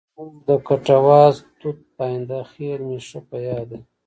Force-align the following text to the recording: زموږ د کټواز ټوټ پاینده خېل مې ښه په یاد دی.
زموږ 0.09 0.31
د 0.47 0.49
کټواز 0.67 1.35
ټوټ 1.59 1.77
پاینده 1.97 2.39
خېل 2.51 2.81
مې 2.89 2.99
ښه 3.07 3.19
په 3.29 3.37
یاد 3.47 3.65
دی. 3.71 3.79